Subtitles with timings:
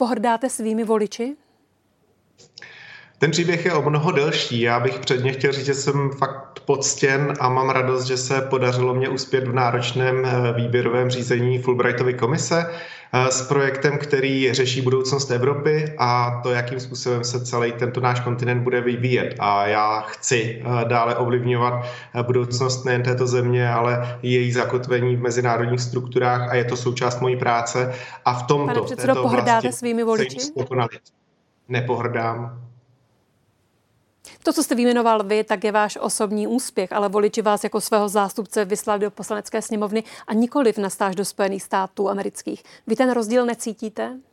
[0.00, 1.36] Pohrdáte svými voliči?
[3.20, 4.60] Ten příběh je o mnoho delší.
[4.60, 8.94] Já bych předně chtěl říct, že jsem fakt poctěn a mám radost, že se podařilo
[8.94, 12.66] mě uspět v náročném eh, výběrovém řízení Fulbrightovy komise
[13.12, 18.20] eh, s projektem, který řeší budoucnost Evropy a to, jakým způsobem se celý tento náš
[18.20, 19.34] kontinent bude vyvíjet.
[19.38, 21.86] A já chci eh, dále ovlivňovat
[22.22, 27.36] budoucnost nejen této země, ale její zakotvení v mezinárodních strukturách a je to součást mojí
[27.36, 27.94] práce.
[28.24, 30.38] A v tomto, Pane předsedo, pohrdáte svými voliči?
[31.68, 32.69] Nepohrdám.
[34.42, 38.08] To, co jste vyjmenoval vy, tak je váš osobní úspěch, ale voliči vás jako svého
[38.08, 42.62] zástupce vyslali do poslanecké sněmovny a nikoliv na stáž do Spojených států amerických.
[42.86, 44.29] Vy ten rozdíl necítíte?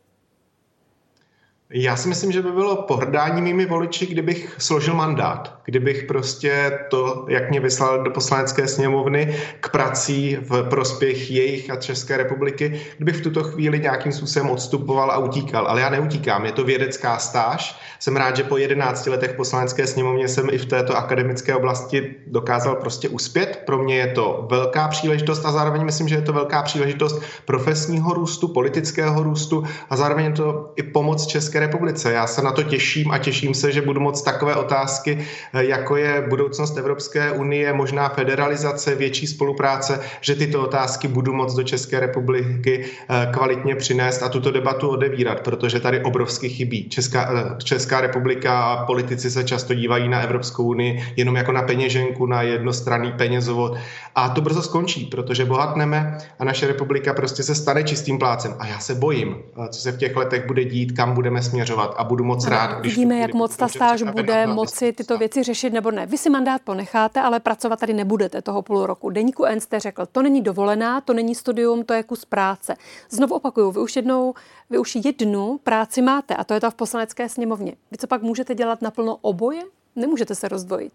[1.70, 7.26] Já si myslím, že by bylo pohrdání mými voliči, kdybych složil mandát, kdybych prostě to,
[7.30, 13.16] jak mě vyslal do poslanecké sněmovny k prací v prospěch jejich a České republiky, kdybych
[13.16, 15.68] v tuto chvíli nějakým způsobem odstupoval a utíkal.
[15.68, 17.80] Ale já neutíkám, je to vědecká stáž.
[18.00, 22.76] Jsem rád, že po 11 letech poslanecké sněmovně jsem i v této akademické oblasti dokázal
[22.76, 23.64] prostě uspět.
[23.66, 28.14] Pro mě je to velká příležitost a zároveň myslím, že je to velká příležitost profesního
[28.14, 32.14] růstu, politického růstu a zároveň je to i pomoc České České republice.
[32.14, 35.18] Já se na to těším a těším se, že budu moc takové otázky,
[35.54, 41.56] eh, jako je budoucnost Evropské unie, možná federalizace, větší spolupráce, že tyto otázky budu moc
[41.56, 46.90] do České republiky eh, kvalitně přinést a tuto debatu odevírat, protože tady obrovsky chybí.
[46.90, 51.62] Česká, eh, Česká republika a politici se často dívají na Evropskou unii jenom jako na
[51.62, 53.78] peněženku, na jednostranný penězovod
[54.16, 58.54] a to brzo skončí, protože bohatneme a naše republika prostě se stane čistým plácem.
[58.60, 59.36] A já se bojím,
[59.70, 62.96] co se v těch letech bude dít, kam budeme směřovat a budu moc rád, když...
[62.96, 66.06] Vidíme, jak moc ta stáž bude moci tyto věci řešit nebo ne.
[66.06, 69.10] Vy si mandát ponecháte, ale pracovat tady nebudete toho půl roku.
[69.10, 72.76] Deníku N jste řekl, to není dovolená, to není studium, to je kus práce.
[73.10, 74.34] Znovu opakuju, vy už jednou,
[74.70, 77.76] vy už jednu práci máte a to je ta v poslanecké sněmovně.
[77.92, 79.62] Vy co pak můžete dělat naplno oboje?
[79.96, 80.94] Nemůžete se rozdvojit.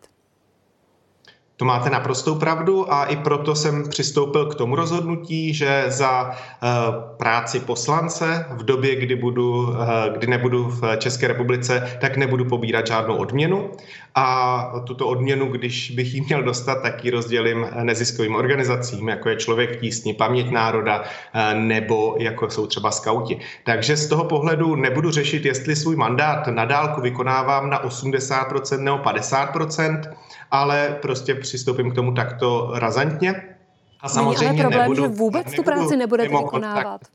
[1.62, 6.36] To máte naprostou pravdu a i proto jsem přistoupil k tomu rozhodnutí, že za uh,
[7.16, 9.76] práci poslance v době, kdy, budu, uh,
[10.16, 13.70] kdy nebudu v České republice, tak nebudu pobírat žádnou odměnu.
[14.14, 19.36] A tuto odměnu, když bych ji měl dostat, tak ji rozdělím neziskovým organizacím, jako je
[19.36, 23.38] Člověk tísni, Paměť národa uh, nebo jako jsou třeba skauti.
[23.64, 28.98] Takže z toho pohledu nebudu řešit, jestli svůj mandát na dálku vykonávám na 80% nebo
[28.98, 30.00] 50%,
[30.50, 33.42] ale prostě přistoupím k tomu takto razantně.
[34.00, 36.82] A samozřejmě Není ale problém, nebudu, že vůbec nebudu tu práci nebudete vykonávat.
[36.82, 37.10] Kontakt,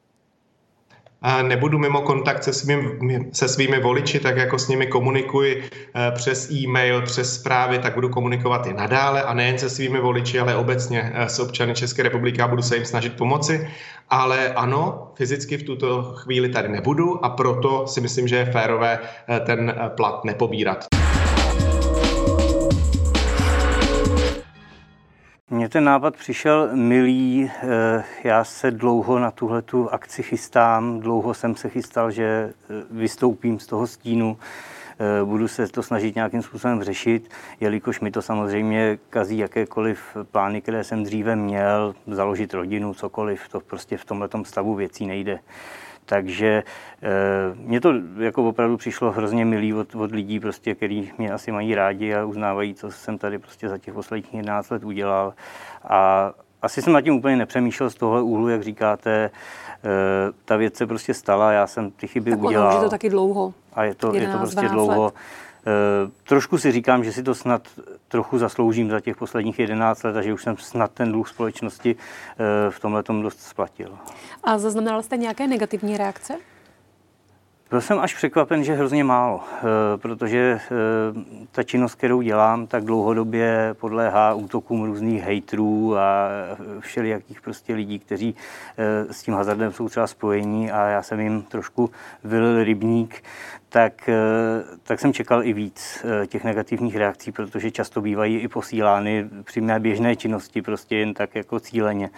[1.21, 6.11] a nebudu mimo kontakt se svými, se svými voliči, tak jako s nimi komunikuji eh,
[6.11, 10.55] přes e-mail, přes zprávy, tak budu komunikovat i nadále a nejen se svými voliči, ale
[10.55, 13.69] obecně eh, s občany České republiky a budu se jim snažit pomoci.
[14.09, 18.99] Ale ano, fyzicky v tuto chvíli tady nebudu a proto si myslím, že je férové
[19.27, 20.96] eh, ten plat nepobírat.
[25.67, 31.33] Mně ten nápad přišel milý, eh, já se dlouho na tuhle tu akci chystám, dlouho
[31.33, 32.53] jsem se chystal, že eh,
[32.91, 34.37] vystoupím z toho stínu,
[34.99, 40.61] eh, budu se to snažit nějakým způsobem řešit, jelikož mi to samozřejmě kazí jakékoliv plány,
[40.61, 45.39] které jsem dříve měl, založit rodinu, cokoliv, to prostě v tomhle stavu věcí nejde.
[46.07, 46.63] Takže e,
[47.55, 51.75] mně to jako opravdu přišlo hrozně milý od, od lidí, prostě, který mě asi mají
[51.75, 55.33] rádi a uznávají, co jsem tady prostě za těch posledních 11 let udělal.
[55.83, 56.31] A
[56.61, 59.11] asi jsem nad tím úplně nepřemýšlel z tohle úhlu, jak říkáte.
[59.13, 59.29] E,
[60.45, 62.73] ta věc se prostě stala, já jsem ty chyby tak udělal.
[62.73, 63.53] Tak to taky dlouho.
[63.73, 65.03] A je to, je to prostě dlouho.
[65.03, 65.13] Let.
[65.67, 67.67] Eh, trošku si říkám, že si to snad
[68.07, 71.95] trochu zasloužím za těch posledních 11 let a že už jsem snad ten dluh společnosti
[71.95, 73.97] eh, v tomhle dost splatil.
[74.43, 76.33] A zaznamenal jste nějaké negativní reakce?
[77.69, 79.61] Byl jsem až překvapen, že hrozně málo, eh,
[79.97, 80.59] protože
[81.51, 86.29] ta činnost, kterou dělám, tak dlouhodobě podléhá útokům různých hejtrů a
[86.79, 88.35] všelijakých prostě lidí, kteří
[89.11, 91.89] s tím hazardem jsou třeba spojení a já jsem jim trošku
[92.23, 93.23] vylil rybník
[93.69, 94.15] tak, eh,
[94.83, 99.61] tak jsem čekal i víc eh, těch negativních reakcí, protože často bývají i posílány při
[99.61, 102.09] mé běžné činnosti, prostě jen tak jako cíleně.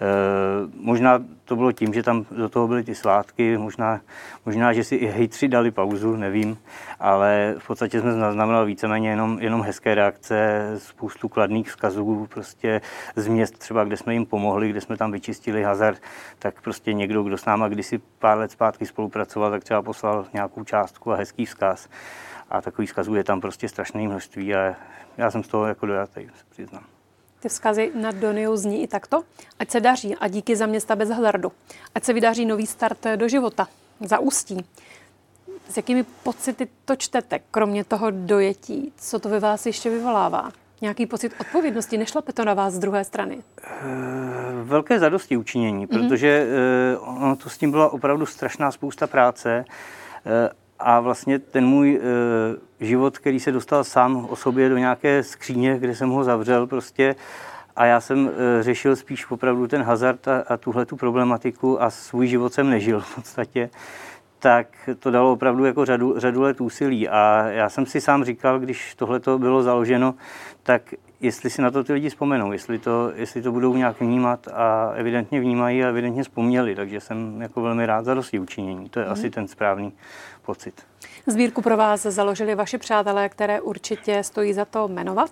[0.00, 4.00] Eh, možná to bylo tím, že tam do toho byly ty svátky, možná,
[4.46, 6.58] možná že si i hejtři dali pauzu, nevím,
[7.00, 12.80] ale v podstatě jsme zaznamenali víceméně jenom, jenom hezké reakce, spoustu kladných vzkazů prostě
[13.16, 16.02] z měst třeba, kde jsme jim pomohli, kde jsme tam vyčistili hazard,
[16.38, 20.64] tak prostě někdo, kdo s náma kdysi pár let zpátky spolupracoval, tak třeba poslal nějakou
[20.64, 21.88] částku a hezký vzkaz.
[22.50, 24.74] A takový vzkazů je tam prostě strašné množství a
[25.16, 26.97] já jsem z toho jako dojatý, se přiznám.
[27.40, 29.22] Ty vzkazy na Doniu zní i takto.
[29.58, 31.52] Ať se daří a díky za města bez hlerdu.
[31.94, 33.68] Ať se vydaří nový start do života.
[34.00, 34.66] zaustí.
[35.70, 38.92] S jakými pocity to čtete, kromě toho dojetí?
[38.96, 40.50] Co to ve vás ještě vyvolává?
[40.80, 41.98] Nějaký pocit odpovědnosti?
[41.98, 43.38] Nešlape to na vás z druhé strany?
[43.66, 43.72] Eh,
[44.62, 46.08] velké zadosti učinění, mm-hmm.
[46.08, 46.46] protože
[47.32, 49.64] eh, to s tím byla opravdu strašná spousta práce
[50.26, 52.00] eh, a vlastně ten můj
[52.80, 57.16] život, který se dostal sám o sobě do nějaké skříně, kde jsem ho zavřel prostě
[57.76, 58.30] a já jsem
[58.60, 63.00] řešil spíš opravdu ten hazard a, a tuhle tu problematiku a svůj život jsem nežil
[63.06, 63.70] v podstatě,
[64.38, 64.66] tak
[64.98, 67.08] to dalo opravdu jako řadu, řadu let úsilí.
[67.08, 70.14] A já jsem si sám říkal, když tohle to bylo založeno,
[70.62, 70.82] tak
[71.20, 74.92] jestli si na to ty lidi vzpomenou, jestli to, jestli to budou nějak vnímat a
[74.94, 78.88] evidentně vnímají a evidentně vzpomněli, takže jsem jako velmi rád za dosti učinění.
[78.88, 79.12] To je mm.
[79.12, 79.92] asi ten správný
[80.42, 80.82] pocit.
[81.26, 85.30] Sbírku pro vás založili vaši přátelé, které určitě stojí za to jmenovat.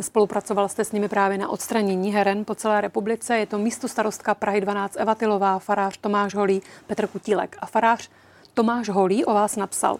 [0.00, 3.36] Spolupracoval jste s nimi právě na odstranění heren po celé republice.
[3.36, 8.10] Je to místo starostka Prahy 12 Eva Tylová, farář Tomáš Holý, Petr Kutílek a farář
[8.54, 9.96] Tomáš Holý o vás napsal.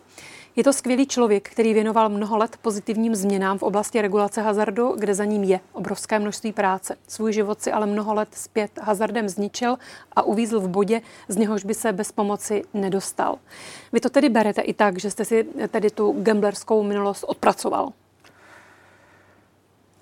[0.57, 5.15] Je to skvělý člověk, který věnoval mnoho let pozitivním změnám v oblasti regulace hazardu, kde
[5.15, 6.97] za ním je obrovské množství práce.
[7.09, 9.77] Svůj život si ale mnoho let zpět hazardem zničil
[10.13, 13.39] a uvízl v bodě, z něhož by se bez pomoci nedostal.
[13.93, 17.93] Vy to tedy berete i tak, že jste si tedy tu gamblerskou minulost odpracoval?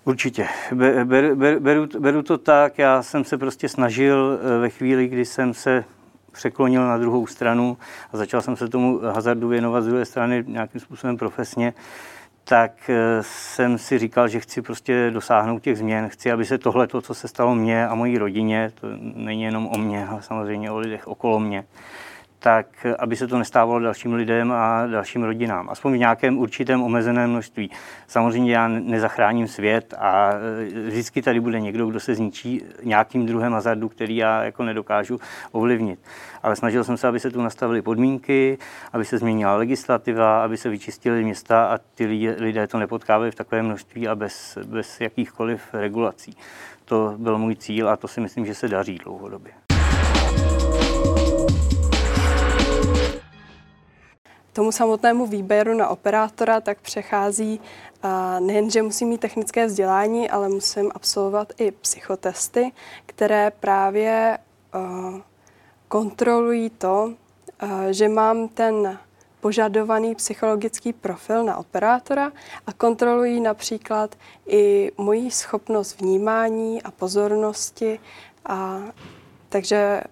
[0.05, 0.47] Určitě.
[0.73, 2.79] Ber, ber, ber, beru, beru to tak.
[2.79, 5.85] Já jsem se prostě snažil eh, ve chvíli, kdy jsem se
[6.33, 7.77] překlonil na druhou stranu
[8.13, 11.75] a začal jsem se tomu hazardu věnovat z druhé strany nějakým způsobem profesně,
[12.45, 16.09] tak eh, jsem si říkal, že chci prostě dosáhnout těch změn.
[16.09, 19.67] Chci, aby se tohle, to, co se stalo mně a mojí rodině, to není jenom
[19.67, 21.65] o mně, ale samozřejmě o lidech okolo mě,
[22.43, 25.69] tak aby se to nestávalo dalším lidem a dalším rodinám.
[25.71, 27.71] Aspoň v nějakém určitém omezeném množství.
[28.07, 33.53] Samozřejmě já nezachráním svět a e, vždycky tady bude někdo, kdo se zničí nějakým druhem
[33.53, 35.21] hazardu, který já jako nedokážu
[35.53, 36.01] ovlivnit.
[36.43, 38.59] Ale snažil jsem se, aby se tu nastavily podmínky,
[38.93, 42.07] aby se změnila legislativa, aby se vyčistily města a ty
[42.39, 46.37] lidé to nepotkávali v takovém množství a bez, bez jakýchkoliv regulací.
[46.85, 49.72] To byl můj cíl a to si myslím, že se daří dlouhodobě.
[54.53, 57.61] Tomu samotnému výběru na operátora, tak přechází
[58.39, 62.73] nejen, že musím mít technické vzdělání, ale musím absolvovat i psychotesty,
[63.07, 64.39] které právě
[65.89, 67.15] kontrolují to,
[67.91, 68.99] že mám ten
[69.41, 72.33] požadovaný psychologický profil na operátora
[72.67, 74.17] a kontrolují například
[74.47, 78.01] i moji schopnost vnímání a pozornosti.
[78.47, 78.81] A,
[79.49, 80.03] takže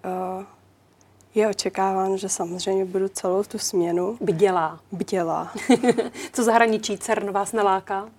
[1.35, 4.17] je očekáván, že samozřejmě budu celou tu směnu.
[4.21, 4.79] Bdělá.
[4.91, 5.51] Bdělá.
[6.33, 8.03] Co zahraničí CERN vás neláká?
[8.03, 8.09] Uh,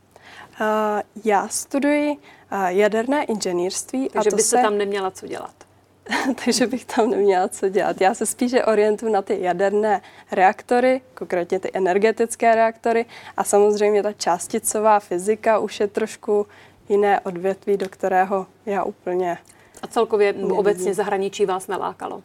[1.25, 2.19] já studuji uh,
[2.67, 4.09] jaderné inženýrství.
[4.09, 4.62] Takže a to byste se...
[4.62, 5.55] tam neměla co dělat.
[6.44, 8.00] takže bych tam neměla co dělat.
[8.00, 13.06] Já se spíše orientuji na ty jaderné reaktory, konkrétně ty energetické reaktory
[13.37, 16.47] a samozřejmě ta částicová fyzika už je trošku
[16.88, 19.38] jiné odvětví, do kterého já úplně
[19.82, 20.53] A celkově nevidím.
[20.53, 22.23] obecně zahraničí vás nalákalo?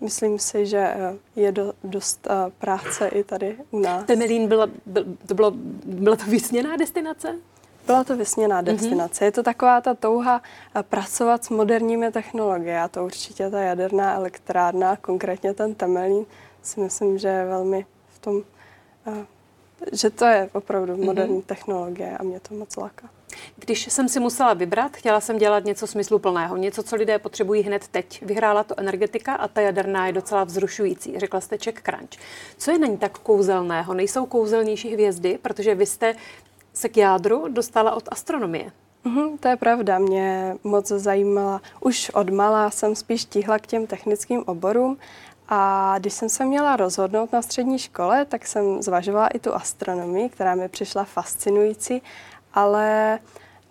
[0.00, 4.04] Myslím si, že eh, je do, dost uh, práce i tady u nás.
[4.04, 5.52] Temelín byla, byl, to bylo,
[5.84, 7.34] byla to vysněná destinace?
[7.86, 8.64] Byla to vysněná mhm.
[8.64, 9.20] destinace.
[9.20, 9.24] Mm-hmm.
[9.24, 10.42] Je to taková ta touha
[10.74, 12.78] eh, pracovat s moderními technologiemi.
[12.78, 16.26] A to určitě ta jaderná elektrárna, konkrétně ten Temelín,
[16.62, 18.42] si myslím, že je velmi v tom,
[19.92, 21.04] že to je opravdu mhm.
[21.04, 21.46] moderní mm-hmm.
[21.46, 23.08] technologie a mě to moc láká.
[23.56, 27.88] Když jsem si musela vybrat, chtěla jsem dělat něco smysluplného, něco, co lidé potřebují hned
[27.88, 28.22] teď.
[28.22, 31.18] Vyhrála to energetika a ta jaderná je docela vzrušující.
[31.18, 32.10] Řekla jste Czech Crunch.
[32.58, 33.94] Co je na ní tak kouzelného?
[33.94, 36.14] Nejsou kouzelnější hvězdy, protože vy jste
[36.72, 38.72] se k jádru dostala od astronomie.
[39.06, 41.60] Uhum, to je pravda, mě moc zajímala.
[41.80, 44.98] Už od malá jsem spíš tíhla k těm technickým oborům
[45.48, 50.28] a když jsem se měla rozhodnout na střední škole, tak jsem zvažovala i tu astronomii,
[50.28, 52.02] která mi přišla fascinující
[52.54, 53.18] ale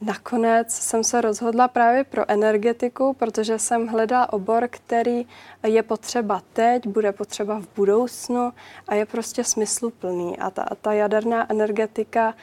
[0.01, 5.25] nakonec jsem se rozhodla právě pro energetiku, protože jsem hledala obor, který
[5.67, 8.53] je potřeba teď, bude potřeba v budoucnu
[8.87, 10.37] a je prostě smysluplný.
[10.39, 12.33] A ta, ta jaderná energetika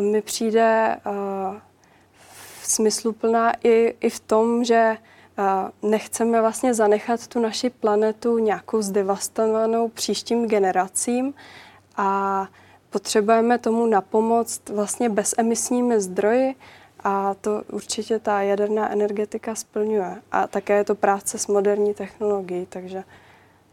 [0.00, 1.56] mi přijde uh,
[2.62, 4.96] smysluplná i, i v tom, že
[5.38, 11.34] uh, nechceme vlastně zanechat tu naši planetu nějakou zdevastovanou příštím generacím
[11.96, 12.48] a
[12.92, 16.54] potřebujeme tomu napomoct vlastně bezemisními zdroji
[17.04, 20.22] a to určitě ta jaderná energetika splňuje.
[20.32, 23.04] A také je to práce s moderní technologií, takže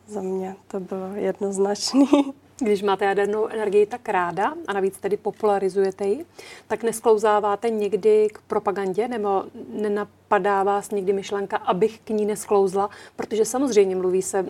[0.07, 2.09] za mě to bylo jednoznačný.
[2.61, 6.25] Když máte jadernou energii tak ráda a navíc tedy popularizujete ji,
[6.67, 13.45] tak nesklouzáváte někdy k propagandě nebo nenapadá vás někdy myšlenka, abych k ní nesklouzla, protože
[13.45, 14.45] samozřejmě mluví se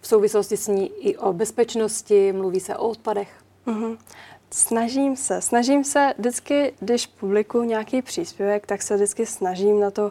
[0.00, 3.43] v souvislosti s ní i o bezpečnosti, mluví se o odpadech.
[3.66, 3.98] Mm-hmm.
[4.50, 5.40] Snažím se.
[5.40, 10.10] Snažím se vždycky, když publikuju nějaký příspěvek, tak se vždycky snažím na to uh,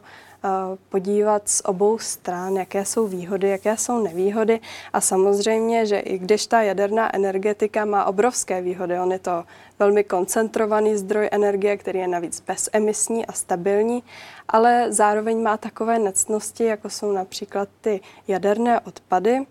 [0.90, 4.60] podívat z obou stran, jaké jsou výhody, jaké jsou nevýhody.
[4.94, 9.44] A samozřejmě, že i když ta jaderná energetika má obrovské výhody, on je to
[9.80, 14.04] velmi koncentrovaný zdroj energie, který je navíc bezemisní a stabilní,
[14.48, 19.46] ale zároveň má takové necnosti, jako jsou například ty jaderné odpady.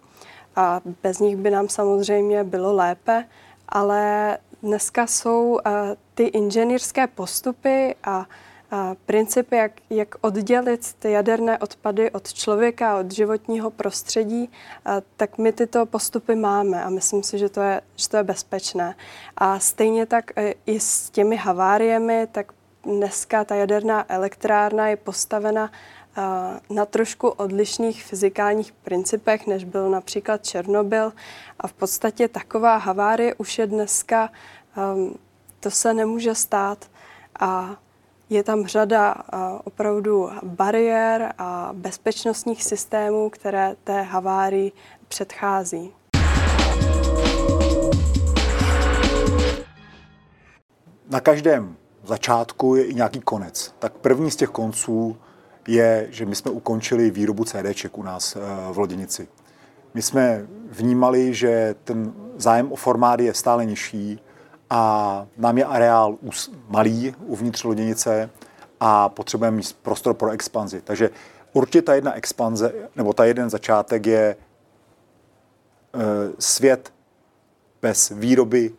[0.56, 3.24] A bez nich by nám samozřejmě bylo lépe,
[3.72, 5.58] ale dneska jsou uh,
[6.14, 8.26] ty inženýrské postupy a
[9.06, 14.50] principy, jak, jak oddělit ty jaderné odpady od člověka, od životního prostředí,
[14.84, 18.22] a, tak my tyto postupy máme a myslím si, že to je, že to je
[18.22, 18.94] bezpečné.
[19.36, 22.52] A stejně tak e, i s těmi haváriemi, tak
[22.84, 25.72] dneska ta jaderná elektrárna je postavena
[26.70, 31.12] na trošku odlišných fyzikálních principech, než byl například Černobyl.
[31.60, 34.30] A v podstatě taková havárie už je dneska,
[34.94, 35.14] um,
[35.60, 36.90] to se nemůže stát.
[37.40, 37.76] A
[38.30, 44.72] je tam řada uh, opravdu bariér a bezpečnostních systémů, které té havárii
[45.08, 45.92] předchází.
[51.10, 53.74] Na každém začátku je i nějaký konec.
[53.78, 55.16] Tak první z těch konců
[55.68, 58.40] je, že my jsme ukončili výrobu CDček u nás eh,
[58.72, 59.28] v Loděnici.
[59.94, 64.20] My jsme vnímali, že ten zájem o formát je stále nižší
[64.70, 66.16] a nám je areál
[66.68, 68.30] malý uvnitř Loděnice
[68.80, 70.82] a potřebujeme prostor pro expanzi.
[70.82, 71.10] Takže
[71.52, 74.36] určitě ta jedna expanze, nebo ta jeden začátek je e,
[76.38, 76.92] svět
[77.82, 78.72] bez výroby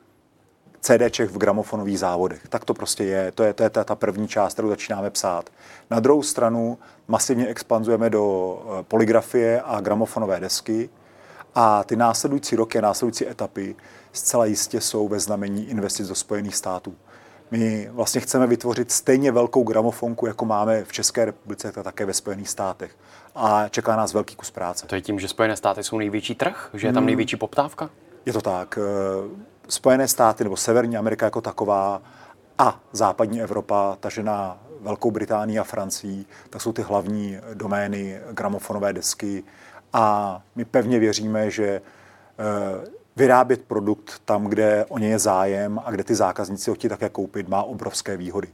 [0.83, 2.47] CDček v gramofonových závodech.
[2.49, 3.31] Tak to prostě je.
[3.31, 5.49] To je, to je ta, ta první část, kterou začínáme psát.
[5.89, 10.89] Na druhou stranu masivně expanzujeme do eh, poligrafie a gramofonové desky
[11.55, 13.75] a ty následující roky a následující etapy
[14.13, 16.95] zcela jistě jsou ve znamení investic do Spojených států.
[17.51, 22.13] My vlastně chceme vytvořit stejně velkou gramofonku, jako máme v České republice, tak také ve
[22.13, 22.95] Spojených státech.
[23.35, 24.87] A čeká nás velký kus práce.
[24.87, 26.69] To je tím, že Spojené státy jsou největší trh?
[26.73, 27.05] Že je tam hmm.
[27.05, 27.89] největší poptávka?
[28.25, 28.79] Je to tak.
[29.67, 32.01] Spojené státy nebo Severní Amerika jako taková
[32.57, 39.43] a západní Evropa, tažená Velkou Británii a Francii, tak jsou ty hlavní domény gramofonové desky.
[39.93, 41.81] A my pevně věříme, že eh,
[43.15, 47.09] vyrábět produkt tam, kde o ně je zájem a kde ty zákazníci ho chtějí také
[47.09, 48.47] koupit, má obrovské výhody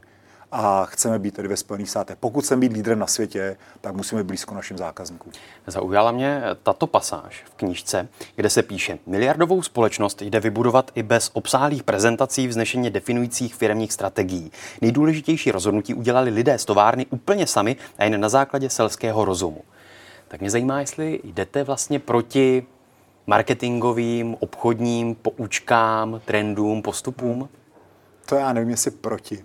[0.52, 2.16] a chceme být tedy ve Spojených státech.
[2.20, 5.32] Pokud chceme být lídrem na světě, tak musíme být blízko našim zákazníkům.
[5.66, 11.30] Zaujala mě tato pasáž v knížce, kde se píše, miliardovou společnost jde vybudovat i bez
[11.32, 14.52] obsáhlých prezentací vznešeně definujících firmních strategií.
[14.80, 19.62] Nejdůležitější rozhodnutí udělali lidé z továrny úplně sami a jen na základě selského rozumu.
[20.28, 22.66] Tak mě zajímá, jestli jdete vlastně proti
[23.26, 27.48] marketingovým, obchodním poučkám, trendům, postupům?
[28.26, 29.44] To já nevím, jestli proti.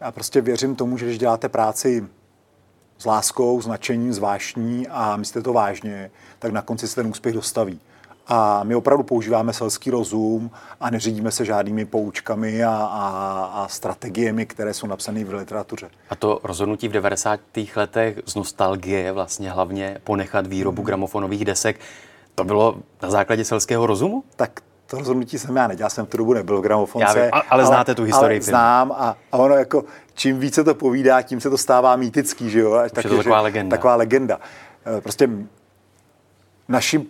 [0.00, 2.06] Já prostě věřím tomu, že když děláte práci
[2.98, 7.06] s láskou, s nadšením, s vášní a myslíte to vážně, tak na konci se ten
[7.06, 7.80] úspěch dostaví.
[8.28, 10.50] A my opravdu používáme selský rozum
[10.80, 15.90] a neřídíme se žádnými poučkami a, a, a strategiemi, které jsou napsané v literatuře.
[16.10, 17.40] A to rozhodnutí v 90.
[17.76, 20.86] letech z nostalgie vlastně hlavně ponechat výrobu hmm.
[20.86, 21.80] gramofonových desek,
[22.34, 24.24] to bylo na základě selského rozumu?
[24.36, 27.18] Tak to rozhodnutí jsem já nedělal, jsem v tu dobu nebyl v gramofonce.
[27.18, 28.38] Já vím, ale, ale znáte tu historii.
[28.38, 32.50] Ale znám a, a ono jako, čím více to povídá, tím se to stává mýtický,
[32.50, 32.72] že jo?
[32.72, 33.76] Až taky, je to taková že, legenda.
[33.76, 34.40] Taková legenda.
[34.86, 35.30] Eh, prostě
[36.68, 37.06] naším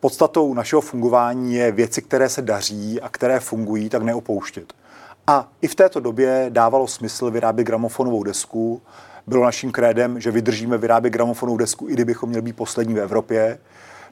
[0.00, 4.72] podstatou našeho fungování je věci, které se daří a které fungují, tak neopouštět.
[5.26, 8.82] A i v této době dávalo smysl vyrábět gramofonovou desku.
[9.26, 13.58] Bylo naším krédem, že vydržíme vyrábět gramofonovou desku, i kdybychom měli být poslední v Evropě.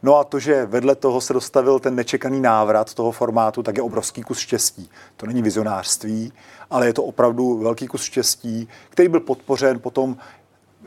[0.02, 3.82] No a to, že vedle toho se dostavil ten nečekaný návrat toho formátu, tak je
[3.82, 4.90] obrovský kus štěstí.
[5.16, 6.32] To není vizionářství,
[6.70, 10.16] ale je to opravdu velký kus štěstí, který byl podpořen potom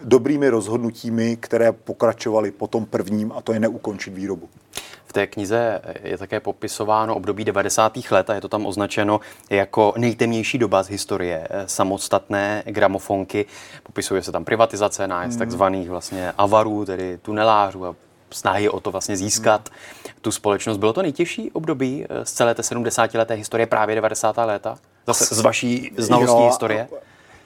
[0.04, 4.50] dobrými rozhodnutími, které pokračovaly po tom prvním, a to je neukončit výrobu.
[5.06, 7.98] V té knize je také popisováno období 90.
[8.12, 13.46] let a je to tam označeno jako nejtemnější doba z historie samostatné gramofonky.
[13.84, 15.40] Popisuje se tam privatizace, nájezd hmm.
[15.40, 17.96] takzvaných vlastně avarů, tedy tunelářů a
[18.32, 20.14] snahy o to vlastně získat hmm.
[20.22, 20.78] tu společnost.
[20.78, 24.38] Bylo to nejtěžší období eh, z celé té 70 leté historie, právě 90.
[24.38, 24.78] léta?
[25.08, 26.88] Zase z vaší znalosti jo, historie?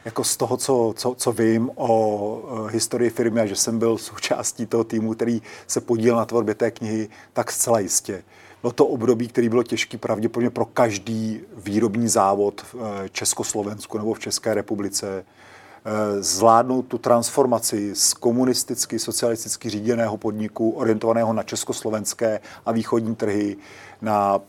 [0.06, 3.98] Jako z toho, co, co, co vím o uh, historii firmy a že jsem byl
[3.98, 8.24] součástí toho týmu, který se podílel na tvorbě té knihy, tak zcela jistě.
[8.62, 14.13] bylo to období, který bylo těžký pravděpodobně pro každý výrobní závod v eh, Československu nebo
[14.13, 15.25] v České republice.
[15.86, 23.58] Eh, zvládnout tu transformaci z komunisticky, socialisticky řízeného podniku, orientovaného na československé a východní trhy,
[24.02, 24.40] na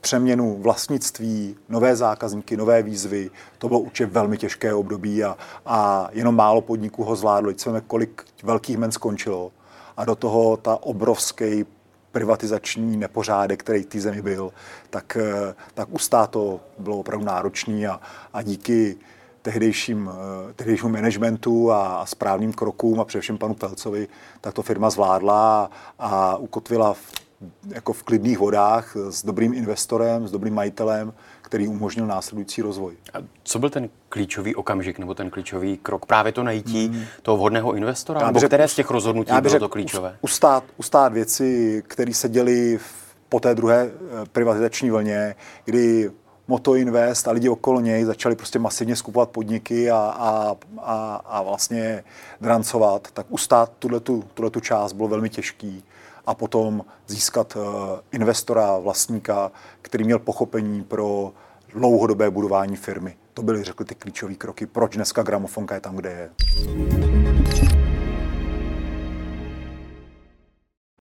[0.00, 3.30] přeměnu vlastnictví, nové zákazníky, nové výzvy.
[3.58, 7.50] To bylo určitě velmi těžké období a, a jenom málo podniků ho zvládlo.
[7.50, 9.52] Teď jsme kolik velkých men skončilo.
[9.96, 11.66] A do toho ta obrovský
[12.12, 14.52] privatizační nepořádek, který té zemi byl,
[14.90, 18.00] tak, eh, tak ustát to bylo opravdu náročný a,
[18.32, 18.96] a díky
[19.42, 24.08] tehdejším, eh, tehdejšímu managementu a, a správným krokům a především panu Pelcovi,
[24.40, 27.12] tak to firma zvládla a, a ukotvila v,
[27.68, 32.94] jako v klidných vodách s dobrým investorem, s dobrým majitelem, který umožnil následující rozvoj.
[33.14, 36.06] A co byl ten klíčový okamžik nebo ten klíčový krok?
[36.06, 37.04] Právě to najítí hmm.
[37.22, 38.26] toho vhodného investora?
[38.26, 40.16] Nebo které z těch rozhodnutí bylo to klíčové?
[40.20, 42.78] Ustát, ustát věci, které se děly
[43.28, 46.10] po té druhé eh, privatizační vlně, kdy
[46.50, 51.42] Moto Invest a lidi okolo něj začali prostě masivně skupovat podniky a, a, a, a
[51.42, 52.04] vlastně
[52.40, 55.84] drancovat, tak ustát tuhle tu část bylo velmi těžký
[56.26, 57.62] a potom získat uh,
[58.12, 59.52] investora, vlastníka,
[59.82, 61.32] který měl pochopení pro
[61.74, 63.16] dlouhodobé budování firmy.
[63.34, 66.30] To byly, řekl, ty klíčové kroky, proč dneska gramofonka je tam, kde je.